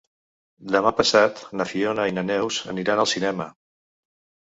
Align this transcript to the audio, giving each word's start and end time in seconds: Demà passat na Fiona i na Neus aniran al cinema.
Demà 0.75 0.91
passat 1.01 1.43
na 1.61 1.69
Fiona 1.73 2.09
i 2.13 2.17
na 2.17 2.25
Neus 2.33 2.61
aniran 2.77 3.07
al 3.07 3.15
cinema. 3.17 3.51